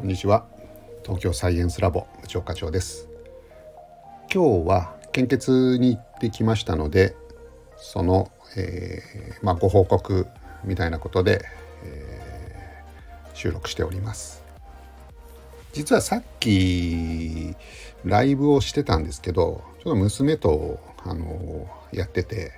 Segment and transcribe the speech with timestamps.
[0.00, 0.46] こんにちは。
[1.04, 3.06] 東京サイエンスラボ部長課長です。
[4.32, 7.14] 今日は献血に行ってきましたので
[7.76, 10.26] その、えー、まあ、ご報告
[10.64, 11.44] みたいなことで、
[11.84, 14.42] えー、収録しております。
[15.74, 17.54] 実はさっき
[18.06, 22.52] ライブをしてたんですけどちょっと娘とあのやってて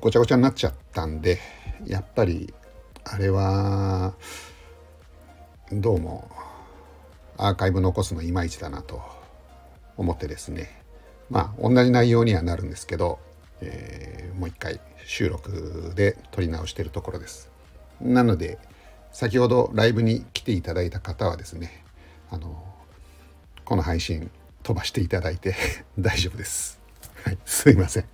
[0.00, 1.38] ごちゃごちゃになっちゃったんで
[1.84, 2.54] やっぱり
[3.04, 4.14] あれは
[5.72, 6.28] どうも
[7.38, 9.00] アーカイブ残すのいまいちだなと
[9.96, 10.82] 思ってですね。
[11.30, 13.18] まあ同じ内容にはなるんですけど、
[13.62, 17.50] えー、もう一回収録で撮り直してるところです。
[17.98, 18.58] なので
[19.10, 21.82] 先ほどライブに来ていただいた方はですね
[22.30, 22.62] あの
[23.64, 24.30] この配信
[24.62, 25.54] 飛ばしていただいて
[25.98, 26.78] 大丈夫です、
[27.24, 28.04] はい、すいません。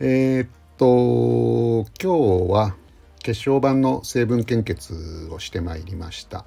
[0.00, 2.76] えー、っと今日は
[3.22, 6.44] 血小板の成分献血をしてまいりました。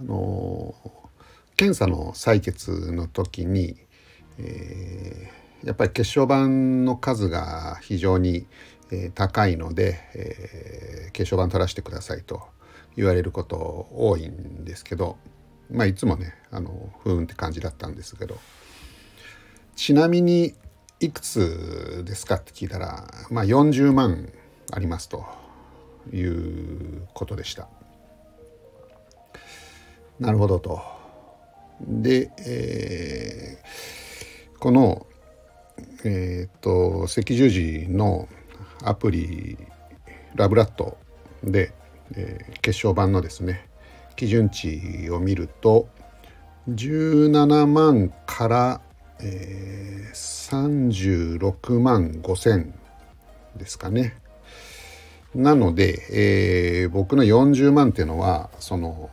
[0.00, 0.74] あの
[1.56, 3.76] 検査の採血の時に、
[4.38, 8.46] えー、やっぱり血小板の数が非常に、
[8.92, 12.42] えー、高いので、えー、血小板取らせてくださいと
[12.96, 15.16] 言われること多いんですけど
[15.70, 18.38] まあいつもねあのふーんって感じだったんですけど
[19.74, 20.54] ちなみに
[21.00, 24.32] いくつですかって聞いたらまあ40万
[24.70, 25.24] ありますと
[26.12, 27.68] いうことでした。
[30.20, 30.80] なるほどと。
[31.80, 35.06] で、えー、この、
[36.04, 38.28] えっ、と赤十字の
[38.82, 39.56] アプリ
[40.34, 40.98] ラブラット
[41.42, 41.72] で、
[42.14, 43.68] えー、血小板のですね
[44.16, 45.88] 基準値を見ると
[46.68, 48.80] 17万から、
[49.20, 52.74] えー、36万5千
[53.56, 54.16] ですかね。
[55.34, 59.10] なので、えー、僕の40万っていうのはその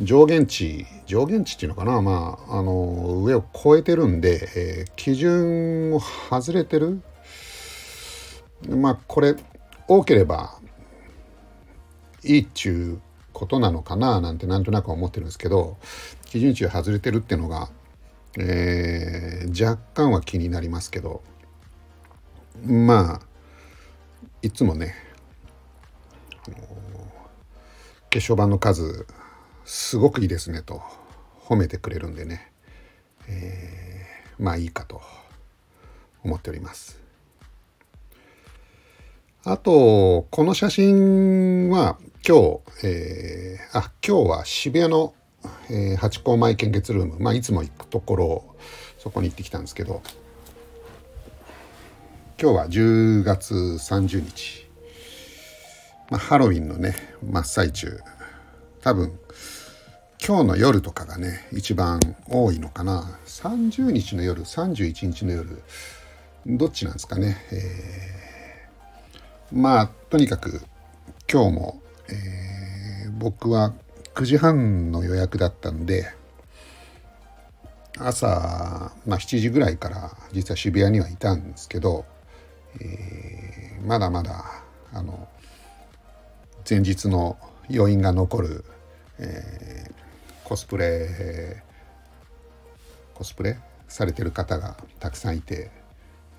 [0.00, 2.02] 上限値上限値っていうのかな？
[2.02, 7.00] まああの上を超えてるんで、えー、基準を外れてる？
[8.68, 9.36] まあこれ
[9.88, 10.58] 多ければ
[12.24, 13.00] いいっちゅう
[13.32, 14.20] ことなのかな？
[14.20, 15.78] なんてなんとなく思ってるんですけど
[16.26, 17.70] 基準値を外れてるっていうのが、
[18.38, 21.22] えー、若干は気になりますけど
[22.64, 23.26] まあ
[24.42, 24.94] いつもね
[28.10, 29.06] 血小板の数
[29.66, 30.80] すごくいいですねと
[31.44, 32.52] 褒めてくれるんでね、
[33.28, 35.02] えー、まあいいかと
[36.22, 37.00] 思っております。
[39.44, 45.14] あと、この写真は今日、えー、あ、今日は渋谷の、
[45.70, 48.56] えー、八甲前献血ルーム、まあいつも行くところ、
[48.98, 50.02] そこに行ってきたんですけど、
[52.40, 54.68] 今日は10月30日、
[56.10, 57.98] まあ、ハロウィンのね、真っ最中、
[58.80, 59.18] 多分、
[60.26, 63.16] 今日の夜とかがね一番多いのかな。
[63.26, 65.62] 30日の夜31日の夜
[66.44, 70.62] どっちなんですかね、えー、まあとにかく
[71.30, 73.72] 今日も、えー、僕は
[74.16, 76.12] 9時半の予約だったんで
[77.96, 82.04] 朝、まあ、7時ぐらいから実は渋谷にはいたんですけど、
[82.80, 84.44] えー、まだまだ
[84.92, 85.28] あの
[86.68, 87.38] 前日の
[87.72, 88.64] 余韻が残る、
[89.20, 90.05] えー、
[90.46, 91.60] コスプレ
[93.14, 93.58] コスプレ？
[93.88, 95.72] されてる方がたくさんいて、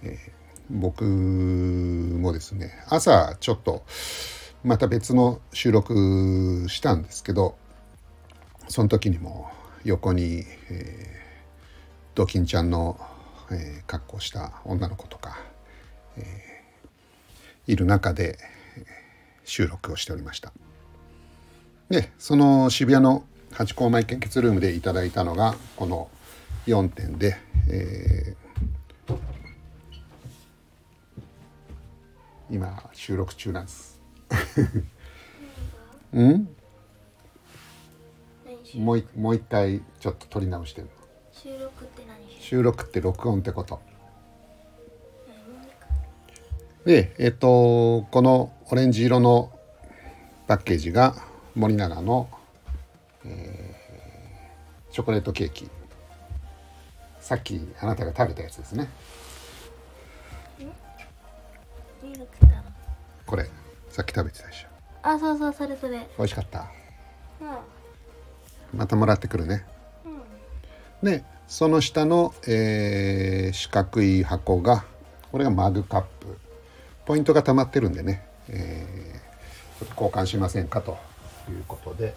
[0.01, 0.31] えー、
[0.69, 3.84] 僕もですね朝ちょっと
[4.63, 7.57] また別の収録したんですけど
[8.69, 9.51] その時にも
[9.84, 12.97] 横に、えー、ドキンちゃんの、
[13.51, 15.38] えー、格好した女の子とか、
[16.16, 18.38] えー、いる中で
[19.44, 20.53] 収録をしておりました。
[21.89, 26.09] でその渋谷のハチ公前献血ルームでいただいたのがこの
[26.67, 27.37] 4点で、
[27.69, 29.17] えー、
[32.51, 33.99] 今収録中なんです。
[36.13, 36.49] うん？
[38.75, 40.81] もうもう一回ちょっと撮り直して。
[40.81, 40.89] る
[41.31, 43.81] 収録って何収録って録音ってこと。
[46.85, 49.51] でえっ、とこのオレンジ色の
[50.47, 51.15] パッケージが
[51.55, 52.37] 森永のえー、
[54.97, 55.69] チョコレートケーキ。
[57.19, 58.89] さっきあなたが食べたやつですね。
[63.27, 63.47] これ。
[63.91, 64.67] さっき食べてたでしょ。
[65.03, 65.99] あそうそうそれそれ。
[66.17, 66.71] 美味しかった？
[67.41, 68.79] うん。
[68.79, 69.67] またもらってくるね。
[70.03, 71.11] うん。
[71.11, 74.83] でその下の、えー、四角い箱が
[75.31, 76.39] これがマグカップ。
[77.05, 80.97] ポイントが溜まってるんでね、えー、交換しませんかと
[81.51, 82.15] いうことで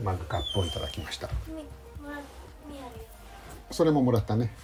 [0.00, 1.28] マグカップをいただきました。
[1.48, 1.64] みもらみあるよ
[3.70, 4.54] それももらったね。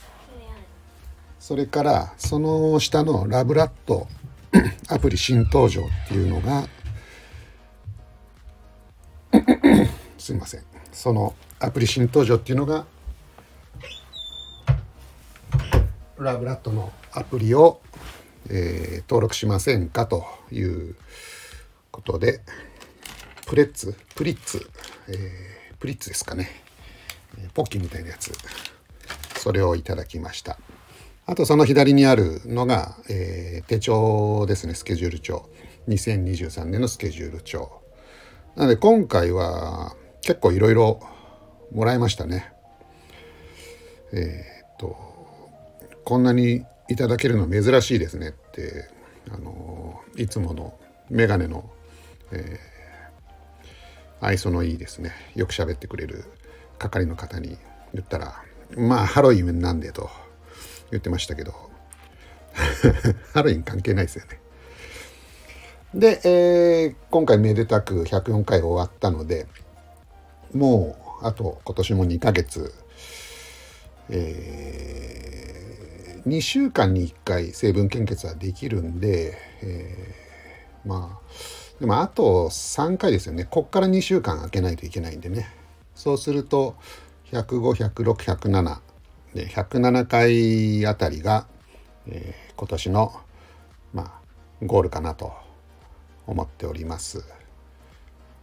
[1.38, 4.06] それからその下のラブラット
[4.88, 6.68] アプリ新登場っていうのが
[10.18, 10.62] すいません。
[10.92, 12.84] そのアプリ新登場っていうのが
[16.18, 17.80] ラブラットのアプリを、
[18.48, 20.94] えー登録しませんかという
[21.90, 22.42] ことで
[23.46, 24.70] プレッツプリッツ、
[25.08, 26.50] えープリッツですかね。
[26.50, 26.69] えー
[27.54, 28.32] ポッキーみたいなやつ。
[29.38, 30.58] それをいただきました。
[31.26, 34.74] あとその左にあるのが、えー手帳ですね。
[34.74, 35.48] スケジュール帳。
[35.88, 37.80] 2023年のスケジュール帳。
[38.56, 41.00] なので今回は結構いろいろ
[41.72, 42.52] もらいましたね。
[44.12, 44.96] えーっと
[46.04, 48.88] こんなにいただけるの珍しいですねって
[49.30, 50.74] あのいつもの
[51.08, 51.70] メガネの、
[52.32, 52.70] えー
[54.22, 55.12] 愛想のいいですね。
[55.34, 56.24] よく喋ってくれる
[56.80, 57.58] 係の方に
[57.92, 58.42] 言ったら
[58.76, 60.10] まあハロウィンなんでと
[60.90, 61.52] 言ってましたけど
[63.32, 64.40] ハロウィン関係ないですよね。
[65.94, 69.46] で、えー今回めでたく104回終わったので
[70.54, 72.72] もうあと今年も2ヶ月、
[74.08, 81.30] え2週間に1回成分献血はできるんで、えーまあ
[81.80, 85.48] でもあと3回ですよねこっから2週間空けないといけないんでね
[86.00, 86.76] そうすると
[87.32, 88.78] 105106107
[89.34, 91.46] で107回あたりが、
[92.08, 93.14] えー今年の
[93.94, 94.20] まあ
[94.66, 95.32] ゴールかなと
[96.26, 97.24] 思っております。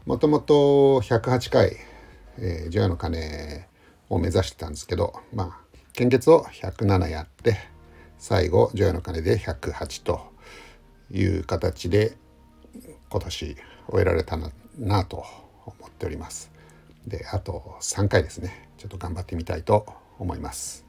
[0.08, 1.78] もともと108回、
[2.40, 3.68] えー、除夜の鐘
[4.10, 7.58] を目指してたんですけどまあ献血を107やって
[8.18, 10.34] 最後除夜の鐘で108と
[11.12, 12.18] いう形で
[13.12, 13.56] 今年
[13.88, 14.50] 終えられたな
[14.80, 15.24] なと
[15.64, 16.57] 思っております。
[17.08, 19.86] であと3回ですねちょっと頑張ってみたいと
[20.20, 20.86] 思います。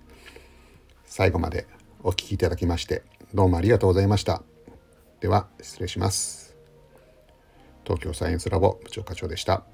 [1.05, 1.67] 最後まで
[2.03, 4.43] お聴きいただきましてどうもありがとうございました。
[5.21, 6.57] では失礼します。
[7.85, 9.65] 東京サイエンスラボ部長課長でした。